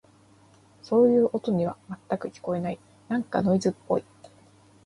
[0.81, 1.77] そういう音には、
[2.09, 2.79] 全く聞こえない。
[3.07, 4.03] なんかノイズっぽい。